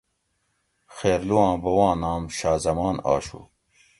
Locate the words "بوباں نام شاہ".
1.61-2.57